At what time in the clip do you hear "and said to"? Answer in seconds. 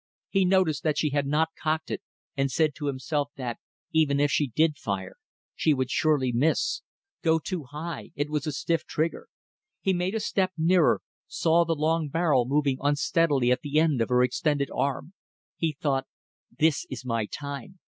2.35-2.87